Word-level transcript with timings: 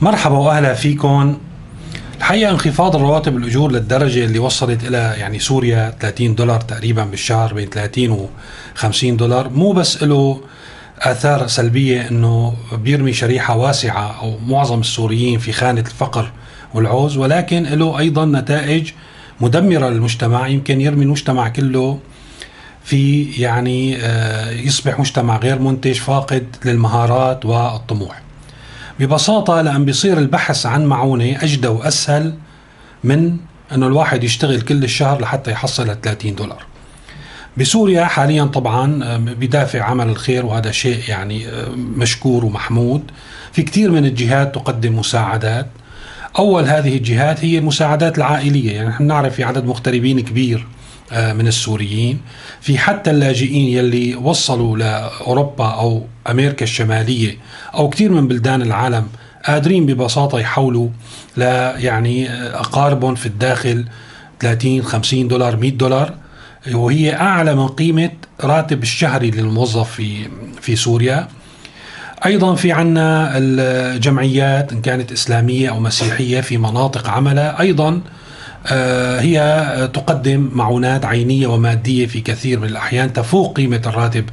مرحبا 0.00 0.36
وأهلا 0.36 0.74
فيكم. 0.74 1.38
الحقيقة 2.18 2.50
انخفاض 2.50 2.96
الرواتب 2.96 3.36
الأجور 3.36 3.72
للدرجة 3.72 4.24
اللي 4.24 4.38
وصلت 4.38 4.84
إلى 4.84 5.14
يعني 5.18 5.38
سوريا 5.38 5.94
30 6.00 6.34
دولار 6.34 6.60
تقريبا 6.60 7.04
بالشهر 7.04 7.54
بين 7.54 7.68
30 7.70 8.10
و 8.10 8.28
50 8.74 9.16
دولار. 9.16 9.48
مو 9.48 9.72
بس 9.72 10.02
له 10.02 10.40
آثار 11.00 11.46
سلبية 11.46 12.08
إنه 12.08 12.54
بيرمي 12.72 13.12
شريحة 13.12 13.56
واسعة 13.56 14.20
أو 14.20 14.38
معظم 14.46 14.80
السوريين 14.80 15.38
في 15.38 15.52
خانة 15.52 15.80
الفقر 15.80 16.32
والعوز 16.74 17.16
ولكن 17.16 17.62
له 17.62 17.98
أيضا 17.98 18.24
نتائج 18.24 18.90
مدمرة 19.40 19.88
للمجتمع. 19.88 20.48
يمكن 20.48 20.80
يرمي 20.80 21.04
المجتمع 21.04 21.48
كله 21.48 21.98
في 22.84 23.24
يعني 23.24 23.96
آه، 24.00 24.50
يصبح 24.50 25.00
مجتمع 25.00 25.36
غير 25.36 25.58
منتج 25.58 25.94
فاقد 25.94 26.56
للمهارات 26.64 27.44
والطموح. 27.44 28.25
ببساطة 29.00 29.60
لأن 29.60 29.84
بيصير 29.84 30.18
البحث 30.18 30.66
عن 30.66 30.86
معونة 30.86 31.36
أجدى 31.42 31.68
وأسهل 31.68 32.34
من 33.04 33.36
أنه 33.72 33.86
الواحد 33.86 34.24
يشتغل 34.24 34.60
كل 34.60 34.84
الشهر 34.84 35.20
لحتى 35.20 35.50
يحصل 35.50 35.96
30 36.02 36.34
دولار. 36.34 36.64
بسوريا 37.56 38.04
حاليا 38.04 38.44
طبعا 38.44 39.04
آه، 39.04 39.16
بدافع 39.16 39.82
عمل 39.82 40.08
الخير 40.08 40.46
وهذا 40.46 40.70
شيء 40.70 41.00
يعني 41.08 41.48
آه، 41.48 41.68
مشكور 41.76 42.44
ومحمود. 42.44 43.02
في 43.52 43.62
كثير 43.62 43.90
من 43.90 44.04
الجهات 44.04 44.54
تقدم 44.54 44.98
مساعدات. 44.98 45.66
أول 46.38 46.64
هذه 46.64 46.96
الجهات 46.96 47.44
هي 47.44 47.58
المساعدات 47.58 48.18
العائلية. 48.18 48.72
يعني 48.72 48.88
نحن 48.88 49.06
نعرف 49.06 49.34
في 49.34 49.44
عدد 49.44 49.64
مغتربين 49.64 50.20
كبير 50.20 50.66
من 51.12 51.46
السوريين. 51.46 52.20
في 52.60 52.78
حتى 52.78 53.10
اللاجئين 53.10 53.78
يلي 53.78 54.14
وصلوا 54.14 54.76
لأوروبا 54.76 55.66
أو 55.66 56.06
أمريكا 56.30 56.64
الشمالية 56.64 57.38
أو 57.74 57.88
كثير 57.88 58.12
من 58.12 58.28
بلدان 58.28 58.62
العالم 58.62 59.06
قادرين 59.46 59.86
ببساطة 59.86 60.38
يحولوا 60.38 60.88
ل 61.36 61.40
يعني 61.76 62.30
آه، 62.30 62.60
أقاربهم 62.60 63.14
في 63.14 63.26
الداخل 63.26 63.84
30 64.40 64.82
50 64.82 65.28
دولار 65.28 65.56
100 65.56 65.70
دولار. 65.70 66.14
وهي 66.74 67.14
أعلى 67.14 67.54
من 67.54 67.68
قيمة 67.68 68.10
راتب 68.40 68.82
الشهري 68.82 69.30
للموظف 69.30 69.90
في 69.90 70.28
في 70.60 70.76
سوريا. 70.76 71.28
أيضا 72.26 72.54
في 72.54 72.72
عنا 72.72 73.32
الجمعيات 73.38 74.72
إن 74.72 74.82
كانت 74.82 75.12
إسلامية 75.12 75.70
أو 75.70 75.80
مسيحية 75.80 76.40
في 76.40 76.58
مناطق 76.58 77.08
عملها 77.08 77.60
أيضا 77.60 77.88
آه، 77.88 78.00
هي 79.20 79.90
تقدم 79.94 80.50
معونات 80.52 81.04
عينية 81.04 81.46
ومادية 81.46 82.06
في 82.06 82.20
كثير 82.20 82.60
من 82.60 82.68
الأحيان 82.68 83.12
تفوق 83.12 83.56
قيمة 83.56 83.82
الراتب 83.86 84.24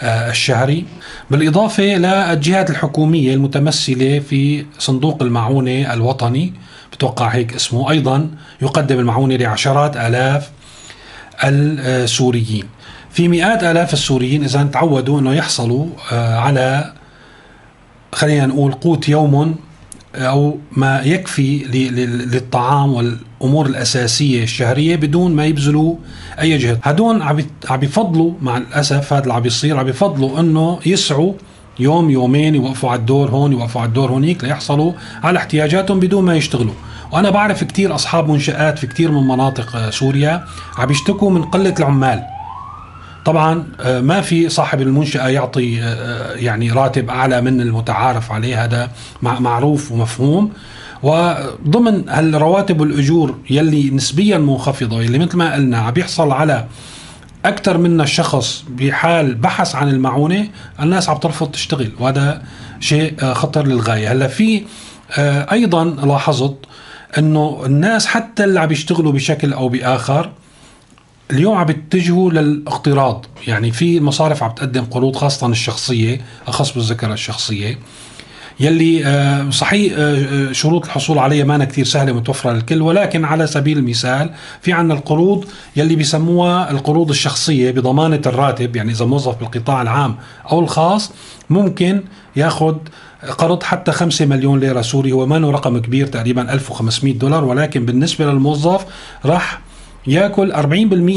آه، 0.00 0.30
الشهري. 0.30 0.84
بالإضافة 1.30 1.82
للجهات 1.82 2.70
الحكومية 2.70 3.34
المتمثلة 3.34 4.18
في 4.18 4.66
صندوق 4.78 5.22
المعونة 5.22 5.92
الوطني 5.94 6.52
بتوقع 6.92 7.28
هيك 7.28 7.54
اسمه 7.54 7.90
أيضا 7.90 8.30
يقدم 8.62 8.98
المعونة 8.98 9.36
لعشرات 9.36 9.96
آلاف 9.96 10.50
السوريين. 11.44 12.64
في 13.10 13.28
مئات 13.28 13.64
آلاف 13.64 13.92
السوريين 13.92 14.44
إذا 14.44 14.62
تعودوا 14.62 15.20
أنه 15.20 15.34
يحصلوا 15.34 15.86
آه، 16.12 16.36
على 16.36 16.92
خلينا 18.12 18.46
نقول 18.46 18.72
قوت 18.72 19.08
يوم 19.08 19.56
أو 20.14 20.58
ما 20.72 21.00
يكفي 21.04 21.58
للطعام 21.58 23.18
والامور 23.40 23.66
الأساسية 23.66 24.42
الشهرية 24.42 24.96
بدون 24.96 25.34
ما 25.34 25.46
يبذلوا 25.46 25.96
أي 26.40 26.58
جهد. 26.58 26.78
هدول 26.82 27.22
عم 27.22 27.78
بيفضلوا 27.78 28.32
مع 28.42 28.56
الأسف 28.56 29.12
هذا 29.12 29.22
اللي 29.22 29.34
عم 29.34 29.40
بيصير 29.40 29.78
عم 29.78 29.84
بيفضلوا 29.84 30.40
إنه 30.40 30.78
يسعوا 30.86 31.32
يوم 31.78 32.10
يومين 32.10 32.54
يوقفوا 32.54 32.90
على 32.90 33.00
الدور 33.00 33.30
هون 33.30 33.52
يوقفوا 33.52 33.80
على 33.80 33.88
الدور 33.88 34.10
هونيك 34.10 34.44
ليحصلوا 34.44 34.92
على 35.24 35.38
احتياجاتهم 35.38 36.00
بدون 36.00 36.24
ما 36.24 36.36
يشتغلوا. 36.36 36.74
وأنا 37.12 37.30
بعرف 37.30 37.64
كثير 37.64 37.94
أصحاب 37.94 38.30
منشآت 38.30 38.78
في 38.78 38.86
كثير 38.86 39.10
من 39.10 39.28
مناطق 39.28 39.90
سوريا 39.90 40.44
عم 40.78 40.90
يشتكوا 40.90 41.30
من 41.30 41.42
قلة 41.42 41.74
العمال. 41.78 42.22
طبعا 43.24 43.64
آه، 43.80 44.00
ما 44.00 44.20
في 44.20 44.48
صاحب 44.48 44.80
المنشأة 44.80 45.28
يعطي 45.28 45.82
آه، 45.82 45.84
آه، 45.84 46.34
يعني 46.34 46.70
راتب 46.70 47.10
أعلى 47.10 47.40
من 47.40 47.60
المتعارف 47.60 48.32
عليه 48.32 48.64
هذا 48.64 48.90
معروف 49.22 49.92
ومفهوم. 49.92 50.52
وضمن 51.02 52.08
هالرواتب 52.08 52.80
والأجور 52.80 53.38
يلي 53.50 53.90
نسبيا 53.90 54.38
منخفضة 54.38 55.02
يلي 55.02 55.18
مثل 55.18 55.36
ما 55.36 55.54
قلنا 55.54 55.78
عم 55.78 55.92
يحصل 55.96 56.32
على 56.32 56.66
أكثر 57.44 57.78
منا 57.78 58.02
الشخص 58.02 58.64
بحال 58.68 59.34
بحث 59.34 59.74
عن 59.74 59.88
المعونة 59.88 60.48
الناس 60.80 61.08
عم 61.08 61.16
ترفض 61.16 61.50
تشتغل 61.50 61.90
وهذا 61.98 62.42
شيء 62.80 63.32
خطر 63.32 63.66
للغاية. 63.66 64.12
هلأ 64.12 64.28
في 64.28 64.62
أيضا 65.52 65.84
لاحظت 65.84 66.56
أنه 67.18 67.62
الناس 67.66 68.06
حتى 68.06 68.44
اللي 68.44 68.60
عم 68.60 68.72
يشتغلوا 68.72 69.12
بشكل 69.12 69.52
أو 69.52 69.68
بآخر 69.68 70.32
اليوم 71.30 71.56
عم 71.56 71.64
بيتجهوا 71.64 72.30
للاقتراض. 72.30 73.26
يعني 73.46 73.70
في 73.70 74.00
مصارف 74.00 74.42
عم 74.42 74.50
تقدم 74.50 74.84
قروض 74.84 75.16
خاصة 75.16 75.46
الشخصية 75.46 76.20
أخص 76.46 76.72
بالذكر 76.72 77.12
الشخصية. 77.12 77.78
يلي 78.60 79.06
آه، 79.06 79.50
صحيح 79.50 79.92
آه، 79.96 80.48
آه، 80.48 80.52
شروط 80.52 80.84
الحصول 80.84 81.18
عليها 81.18 81.44
ما 81.44 81.64
كثير 81.64 81.84
سهلة 81.84 82.12
متوفرة 82.12 82.52
للكل 82.52 82.82
ولكن 82.82 83.24
على 83.24 83.46
سبيل 83.46 83.78
المثال 83.78 84.30
في 84.60 84.72
عندنا 84.72 84.94
القروض 84.94 85.44
يلي 85.76 85.96
بيسموها 85.96 86.70
القروض 86.70 87.10
الشخصية 87.10 87.70
بضمانة 87.70 88.20
الراتب 88.26 88.76
يعني 88.76 88.92
إذا 88.92 89.04
موظف 89.04 89.38
بالقطاع 89.38 89.82
العام 89.82 90.16
أو 90.52 90.60
الخاص 90.60 91.12
ممكن 91.50 92.02
ياخذ 92.36 92.76
قرض 93.38 93.62
حتى 93.62 93.92
5 93.92 94.26
مليون 94.26 94.60
ليرة 94.60 94.82
سوري 94.82 95.12
هو 95.12 95.26
ما 95.26 95.50
رقم 95.50 95.78
كبير 95.78 96.06
تقريبا 96.06 96.52
1500 96.52 97.14
دولار 97.14 97.44
ولكن 97.44 97.86
بالنسبة 97.86 98.24
للموظف 98.24 98.84
راح 99.24 99.60
ياكل 100.06 100.52
40% 100.52 100.64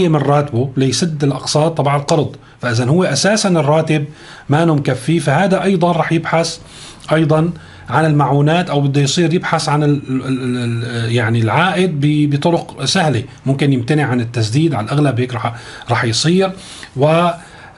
من 0.10 0.16
راتبه 0.16 0.70
ليسد 0.78 1.24
الأقساط 1.24 1.78
تبع 1.78 1.96
القرض. 1.96 2.36
فإذا 2.62 2.86
هو 2.86 3.04
أساسا 3.04 3.50
الراتب 3.50 4.06
ما 4.50 4.66
مكفيه 4.66 5.20
فهذا 5.20 5.64
أيضا 5.64 5.92
رح 5.92 6.12
يبحث 6.12 6.58
أيضا 7.14 7.52
عن 7.90 8.06
المعونات 8.06 8.70
أو 8.70 8.82
بده 8.82 9.02
يصير 9.02 9.34
يبحث 9.34 9.70
عن 9.70 9.84
ال 9.84 10.02
ال 10.10 11.12
يعني 11.12 11.42
العائد 11.42 11.92
بطرق 12.02 12.86
سهلة. 12.86 13.24
ممكن 13.46 13.74
يمتنع 13.74 14.04
عن 14.04 14.22
التسديد 14.22 14.74
على 14.74 14.86
الأغلب 14.86 15.20
هيك 15.20 15.34
رح 15.34 15.56
رح 15.92 16.04
يصير. 16.04 16.52
و 16.98 17.30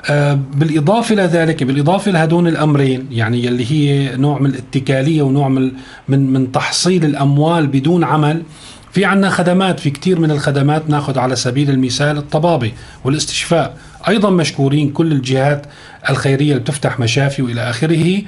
آه، 0.10 0.40
بالإضافة 0.54 1.14
إلى 1.14 1.24
ذلك 1.24 1.64
بالإضافة 1.64 2.12
لهدول 2.12 2.48
الأمرين 2.48 3.08
يعني 3.12 3.46
يلي 3.46 3.72
هي 3.72 4.16
نوع 4.18 4.40
من 4.40 4.50
الاتكالية 4.50 5.22
ونوع 5.22 5.50
من 5.50 5.72
من 6.08 6.34
من 6.34 6.52
تحصيل 6.52 7.06
الأموال 7.06 7.68
بدون 7.68 8.04
عمل 8.04 8.44
في 8.92 9.06
عنا 9.06 9.30
خدمات 9.30 9.80
في 9.80 9.90
كثير 9.90 10.20
من 10.20 10.32
الخدمات 10.32 10.90
ناخذ 10.90 11.20
على 11.20 11.36
سبيل 11.36 11.70
المثال 11.70 12.18
الطبابة 12.18 12.72
والاستشفاء. 13.04 13.78
أيضا 14.08 14.30
مشكورين 14.30 14.92
كل 14.92 15.12
الجهات 15.12 15.66
الخيرية 16.10 16.52
اللي 16.52 16.64
بتفتح 16.64 17.00
مشافي 17.00 17.42
وإلى 17.42 17.70
آخره 17.70 18.22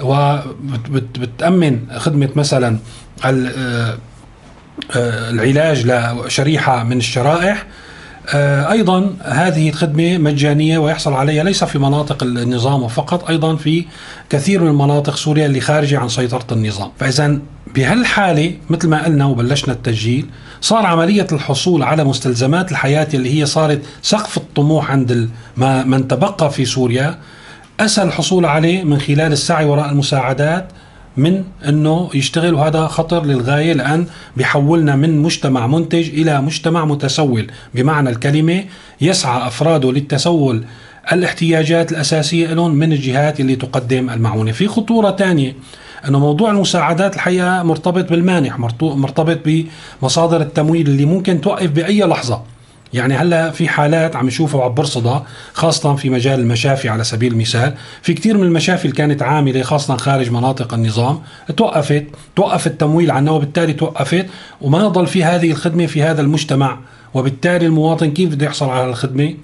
وبتأمن 0.00 1.80
خدمة 1.96 2.28
مثلا 2.36 2.78
آه، 3.24 3.98
آه، 4.96 5.30
العلاج 5.30 5.86
لشريحة 5.86 6.84
من 6.84 6.98
الشرائح. 6.98 7.66
أيضا 8.70 9.16
هذه 9.22 9.68
الخدمه 9.68 10.18
مجانية 10.18 10.78
ويحصل 10.78 11.12
عليها 11.12 11.44
ليس 11.44 11.64
في 11.64 11.78
مناطق 11.78 12.22
النظام 12.22 12.88
فقط 12.88 13.28
أيضا 13.28 13.56
في 13.56 13.84
كثير 14.30 14.62
من 14.64 14.74
مناطق 14.74 15.16
سوريا 15.16 15.46
اللي 15.46 15.60
خارجة 15.60 15.98
عن 15.98 16.08
سيطرة 16.08 16.46
النظام. 16.52 16.90
فاذا 16.98 17.38
بهالحالة 17.74 18.54
مثل 18.70 18.88
ما 18.88 19.04
قلنا 19.04 19.24
وبلشنا 19.24 19.74
التسجيل 19.74 20.26
صار 20.60 20.86
عملية 20.86 21.26
الحصول 21.32 21.82
على 21.82 22.04
مستلزمات 22.04 22.70
الحياة 22.72 23.08
اللي 23.14 23.40
هي 23.40 23.46
صارت 23.46 23.80
سقف 24.02 24.36
الطموح 24.36 24.90
عند 24.90 25.28
ما 25.56 25.84
من 25.84 26.08
تبقى 26.08 26.50
في 26.50 26.64
سوريا 26.64 27.18
أسهل 27.80 28.06
الحصول 28.06 28.44
عليه 28.46 28.84
من 28.84 29.00
خلال 29.00 29.32
السعي 29.32 29.64
وراء 29.64 29.90
المساعدات 29.90 30.68
من 31.20 31.44
أنه 31.68 32.10
يشتغل 32.14 32.54
وهذا 32.54 32.86
خطر 32.86 33.24
للغاية 33.24 33.72
لأن 33.72 34.06
بيحولنا 34.36 34.96
من 34.96 35.18
مجتمع 35.18 35.66
منتج 35.66 36.08
إلى 36.08 36.40
مجتمع 36.42 36.84
متسول. 36.84 37.46
بمعنى 37.74 38.10
الكلمة 38.10 38.64
يسعى 39.00 39.46
أفراده 39.46 39.92
للتسول 39.92 40.64
الاحتياجات 41.12 41.92
الأساسية 41.92 42.54
لهم 42.54 42.74
من 42.74 42.92
الجهات 42.92 43.40
اللي 43.40 43.56
تقدم 43.56 44.10
المعونة. 44.10 44.52
في 44.52 44.68
خطورة 44.68 45.10
ثانية 45.16 45.54
أنه 46.08 46.18
موضوع 46.18 46.50
المساعدات 46.50 47.14
الحقيقة 47.14 47.62
مرتبط 47.62 48.10
بالمانح 48.10 48.58
مرتبط 48.82 49.38
بمصادر 50.02 50.40
التمويل 50.40 50.86
اللي 50.86 51.04
ممكن 51.04 51.40
توقف 51.40 51.70
بأي 51.70 52.00
لحظة. 52.00 52.42
يعني 52.94 53.14
هلا 53.14 53.50
في 53.50 53.68
حالات 53.68 54.16
عم 54.16 54.26
نشوفها 54.26 54.60
وعم 54.60 54.74
برصدها 54.74 55.26
خاصة 55.52 55.94
في 55.94 56.10
مجال 56.10 56.40
المشافي 56.40 56.88
على 56.88 57.04
سبيل 57.04 57.32
المثال، 57.32 57.74
في 58.02 58.14
كثير 58.14 58.36
من 58.36 58.42
المشافي 58.42 58.84
اللي 58.84 58.96
كانت 58.96 59.22
عاملة 59.22 59.62
خاصة 59.62 59.96
خارج 59.96 60.30
مناطق 60.30 60.74
النظام 60.74 61.20
توقفت، 61.56 62.06
توقف 62.36 62.66
التمويل 62.66 63.10
عنها 63.10 63.32
وبالتالي 63.32 63.72
توقفت 63.72 64.26
وما 64.60 64.88
ضل 64.88 65.06
في 65.06 65.24
هذه 65.24 65.50
الخدمة 65.50 65.86
في 65.86 66.02
هذا 66.02 66.20
المجتمع، 66.20 66.78
وبالتالي 67.14 67.66
المواطن 67.66 68.10
كيف 68.10 68.28
بده 68.30 68.46
يحصل 68.46 68.68
على 68.68 68.90
الخدمة؟ 68.90 69.34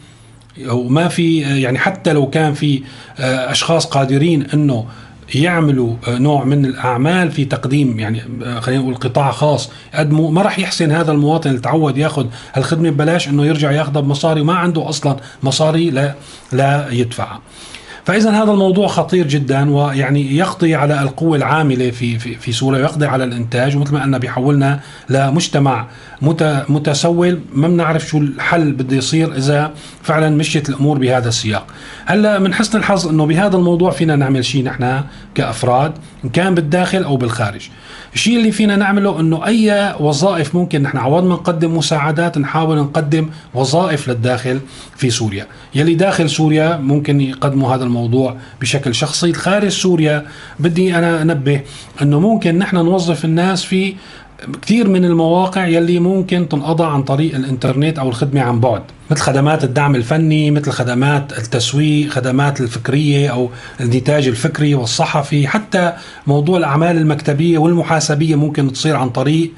وما 0.69 1.08
في 1.08 1.40
يعني 1.62 1.78
حتى 1.78 2.12
لو 2.12 2.31
كان 2.31 2.54
في 2.54 2.82
آه، 3.19 3.50
أشخاص 3.50 3.87
قادرين 3.87 4.46
إنه 4.54 4.87
يعملوا 5.34 5.96
نوع 6.08 6.44
من 6.44 6.64
الأعمال 6.64 7.31
في 7.31 7.44
تقديم 7.44 8.00
يعني 8.00 8.23
خلينا 8.61 8.82
نقول 8.82 8.94
قطاع 8.94 9.31
خاص 9.31 9.70
يقدموا 9.94 10.31
ما 10.31 10.43
راح 10.43 10.58
يحسن 10.58 10.93
هذا 10.93 11.12
المواطن 11.12 11.50
اللي 11.50 11.61
تعود 11.61 11.99
ياخذ 11.99 12.26
الخدمة 12.56 12.90
ببلاش 12.90 13.28
إنه 13.28 13.46
يرجع 13.46 13.70
ياخذها 13.70 14.00
بمصاري 14.00 14.40
وما 14.40 14.55
عنده 14.55 14.88
أصلا 14.88 15.17
مصاري 15.43 15.90
لا 15.90 16.14
لا 16.52 16.88
يدفعها. 16.90 17.40
فإذا 18.06 18.31
هذا 18.31 18.53
الموضوع 18.53 18.87
خطير 18.87 19.29
جدا 19.29 19.70
ويعني 19.70 20.37
يقضي 20.37 20.75
على 20.75 21.03
القوة 21.03 21.37
العاملة 21.37 21.91
في 21.91 22.19
في 22.19 22.35
في 22.35 22.53
سوريا 22.53 22.79
ويقضي 22.79 23.06
على 23.06 23.25
الإنتاج. 23.25 23.76
ومثل 23.76 23.93
ما 23.93 24.03
قلنا 24.03 24.19
بيحولنا 24.19 24.81
لمجتمع 25.08 25.87
متسول. 26.69 27.41
ما 27.55 27.69
بنعرف 27.69 28.06
شو 28.06 28.19
الحل 28.19 28.73
بده 28.73 28.97
يصير 28.97 29.35
إذا 29.35 29.73
فعلا 30.03 30.31
مشيت 30.31 30.69
الأمور 30.69 30.99
بهذا 30.99 31.29
السياق. 31.29 31.67
هلأ 32.06 32.38
من 32.38 32.55
حسن 32.55 32.79
الحظ 32.79 33.08
إنه 33.08 33.26
بهذا 33.26 33.56
الموضوع 33.56 33.91
فينا 33.91 34.17
نعمل 34.17 34.44
شيء 34.44 34.64
نحن 34.64 35.00
كأفراد 35.35 35.93
إن 36.25 36.31
كان 36.31 36.55
بالداخل 36.55 37.05
أو 37.05 37.17
بالخارج. 37.17 37.69
الشيء 38.14 38.37
اللي 38.38 38.52
فينا 38.52 38.76
نعمله 38.76 39.20
إنه 39.20 39.47
أي 39.47 39.94
وظائف 40.00 40.55
ممكن 40.55 40.82
نحن 40.82 40.99
عوض 40.99 41.25
ما 41.25 41.35
نقدم 41.35 41.76
مساعدات 41.76 42.38
نحاول 42.38 42.79
نقدم 42.79 43.29
وظائف 43.55 44.09
للداخل 44.09 44.61
في 44.97 45.11
سوريا. 45.11 45.47
يلي 45.75 45.94
داخل 45.94 46.31
سوريا 46.31 46.76
ممكن 46.76 47.20
يقدموا 47.20 47.75
هذا 47.75 47.85
الموضوع. 47.85 47.95
بشكل 48.60 48.94
شخصي. 48.94 49.32
خارج 49.32 49.69
سوريا 49.69 50.26
بدي 50.60 50.98
أنا 50.98 51.22
أنبه 51.22 51.60
إنه 52.02 52.20
ممكن 52.20 52.58
نحن 52.58 52.76
نوظف 52.76 53.25
الناس 53.25 53.64
في 53.64 53.94
كثير 54.62 54.88
من 54.88 55.04
المواقع 55.04 55.66
يلي 55.66 55.98
ممكن 56.00 56.48
تنقضى 56.48 56.84
عن 56.84 57.02
طريق 57.02 57.34
الإنترنت 57.34 57.98
أو 57.98 58.08
الخدمة 58.08 58.40
عن 58.40 58.60
بعد. 58.60 58.82
مثل 59.10 59.20
خدمات 59.20 59.64
الدعم 59.64 59.94
الفني 59.94 60.50
مثل 60.50 60.70
خدمات 60.70 61.38
التسويق 61.38 62.10
خدمات 62.10 62.60
الفكرية 62.60 63.28
أو 63.28 63.50
النتاج 63.81 64.28
الفكري 64.28 64.75
والصحفي. 64.75 65.49
حتى 65.49 65.92
موضوع 66.26 66.58
الأعمال 66.58 66.96
المكتبية 66.96 67.58
والمحاسبية 67.58 68.37
ممكن 68.37 68.72
تصير 68.72 68.96
عن 68.96 69.10
طريق 69.10 69.52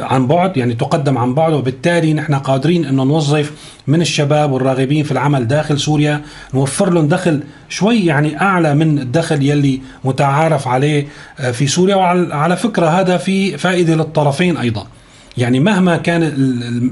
عن 0.00 0.26
بعد 0.26 0.56
يعني 0.56 0.74
تقدم 0.74 1.18
عن 1.18 1.34
بعد 1.34 1.52
وبالتالي 1.52 2.14
نحن 2.14 2.34
قادرين 2.34 2.84
إنه 2.84 3.04
نوظف 3.04 3.52
من 3.86 4.00
الشباب 4.00 4.52
والراغبين 4.52 5.04
في 5.04 5.12
العمل 5.12 5.48
داخل 5.48 5.78
سوريا. 5.78 6.20
نوفر 6.54 6.90
لهم 6.90 7.08
دخل 7.08 7.42
شوي 7.68 8.06
يعني 8.06 8.40
أعلى 8.40 8.74
من 8.74 8.98
الدخل 8.98 9.42
يلي 9.42 9.80
متعارف 10.04 10.68
عليه 10.68 11.06
آه، 11.40 11.50
في 11.50 11.66
سوريا 11.66 11.96
وعلى 11.96 12.56
فكرة 12.56 12.86
هذا 12.86 13.16
في 13.16 13.58
فائدة 13.58 13.94
للطرفين 13.94 14.56
أيضا. 14.56 14.86
يعني 15.36 15.60
مهما 15.60 15.96
كان 15.96 16.22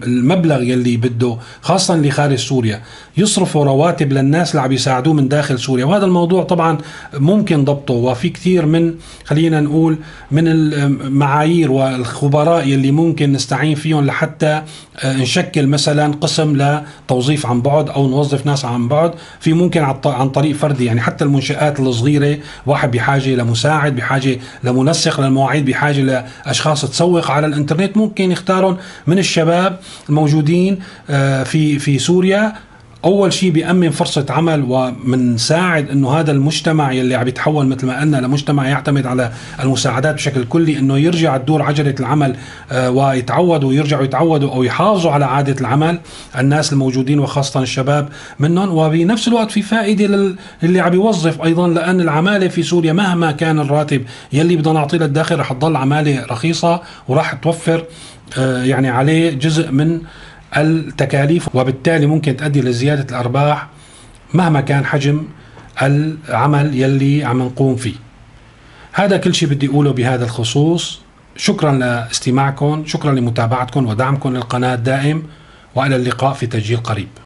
المبلغ 0.06 0.62
يلي 0.62 0.96
بده 0.96 1.37
خاصة 1.60 1.94
اللي 1.94 2.10
خارج 2.10 2.38
سوريا 2.38 2.82
يصرفوا 3.16 3.64
رواتب 3.64 4.12
للناس 4.12 4.50
اللي 4.50 4.62
عم 4.62 4.72
يساعدوه 4.72 5.14
من 5.14 5.28
داخل 5.28 5.58
سوريا. 5.58 5.84
وهذا 5.84 6.04
الموضوع 6.04 6.42
طبعا 6.42 6.78
ممكن 7.14 7.64
ضبطه 7.64 7.94
وفي 7.94 8.28
كثير 8.28 8.66
من 8.66 8.94
خلينا 9.25 9.60
نقول 9.60 9.98
من 10.31 10.48
المعايير 10.48 11.70
والخبراء 11.72 12.69
يلي 12.69 12.90
ممكن 12.90 13.32
نستعين 13.32 13.75
فيهم 13.75 14.06
لحتى 14.06 14.62
آه، 15.04 15.16
نشكل 15.16 15.66
مثلا 15.66 16.12
قسم 16.20 16.56
لتوظيف 16.56 17.46
عن 17.46 17.62
بعد 17.62 17.88
أو 17.90 18.08
نوظف 18.08 18.46
ناس 18.46 18.64
عن 18.64 18.88
بعد. 18.88 19.14
في 19.40 19.52
ممكن 19.52 19.81
عن 20.04 20.31
طريق 20.31 20.56
فردي 20.56 20.84
يعني 20.84 21.00
حتى 21.00 21.25
المنشآت 21.25 21.81
الصغيرة 21.81 22.38
واحد 22.66 22.90
بحاجة 22.90 23.34
لمساعد 23.34 23.96
بحاجة 23.96 24.38
لمنسق 24.64 25.20
للمواعيد 25.20 25.64
بحاجة 25.64 26.00
لأشخاص 26.00 26.84
تسوق 26.84 27.31
على 27.31 27.46
الإنترنت 27.46 27.96
ممكن 27.96 28.29
ممكن 28.30 28.42
يختارهم 28.42 28.76
من 29.06 29.18
الشباب 29.18 29.78
الموجودين 30.08 30.78
آه، 31.10 31.42
في 31.42 31.78
في 31.78 31.98
سوريا. 31.98 32.69
أول 33.05 33.32
شيء 33.32 33.50
بيأمن 33.50 33.91
فرصة 33.91 34.26
عمل 34.31 34.64
ومنساعد 34.69 35.91
إنه 35.91 36.11
هذا 36.11 36.32
المجتمع 36.32 36.93
يلي 36.93 37.14
عم 37.14 37.29
يتحول 37.29 37.67
مثل 37.67 37.87
ما 37.87 38.00
قلنا 38.00 38.17
لمجتمع 38.17 38.69
يعتمد 38.69 39.06
على 39.06 39.32
المساعدات 39.62 40.14
بشكل 40.14 40.44
كلي 40.44 40.79
إنه 40.79 40.99
يرجع 40.99 41.37
تدور 41.37 41.62
عجلة 41.62 41.94
العمل 42.00 42.37
آه، 42.73 42.91
ويتعودوا 42.91 43.69
ويرجعوا 43.69 44.05
يتعودوا 44.05 44.52
أو 44.52 44.62
يحافظوا 44.62 45.11
على 45.11 45.25
عادة 45.25 45.61
العمل 45.61 45.99
الناس 46.38 46.73
الموجودين 46.73 47.19
وخاصة 47.19 47.62
الشباب 47.62 48.08
منهم. 48.38 48.75
وبنفس 48.75 49.29
الوقت 49.29 49.50
في 49.50 49.62
فائدة 49.62 50.37
للي 50.62 50.81
عم 50.81 50.94
يوظف 50.94 51.43
أيضا 51.43 51.69
لأن 51.69 52.00
العمالة 52.00 52.49
في 52.49 52.62
سوريا 52.62 52.93
مهما 52.93 53.32
كان 53.32 53.61
الراتب 53.61 54.02
يلي 54.32 54.56
بدنا 54.56 54.75
نعطيه 54.75 54.99
للداخل 54.99 55.38
رح 55.38 55.52
تضل 55.52 55.76
عمالة 55.76 56.26
رخيصة 56.31 56.81
وراح 57.08 57.32
توفر 57.32 57.85
آه، 58.38 58.64
يعني 58.64 58.88
عليه 58.88 59.31
جزء 59.31 59.70
من 59.70 60.00
التكاليف 60.56 61.49
وبالتالي 61.55 62.06
ممكن 62.06 62.37
تؤدي 62.37 62.61
لزيادة 62.61 63.06
الأرباح 63.11 63.67
مهما 64.35 64.61
كان 64.61 64.85
حجم 64.85 65.25
العمل 65.82 66.75
يلي 66.75 67.25
عم 67.25 67.43
نقوم 67.43 67.76
فيه. 67.76 67.94
هذا 68.93 69.17
كل 69.17 69.35
شيء 69.35 69.49
بدي 69.49 69.67
أقوله 69.69 69.93
بهذا 69.93 70.25
الخصوص. 70.25 71.00
شكرا 71.37 71.73
لاستماعكم 71.73 72.85
شكرا 72.87 73.12
لمتابعتكم 73.12 73.87
ودعمكم 73.87 74.37
للقناة 74.37 74.75
دائم 74.75 75.23
وإلى 75.75 75.97
اللقاء 75.97 76.32
في 76.32 76.47
تسجيل 76.47 76.76
قريب. 76.76 77.08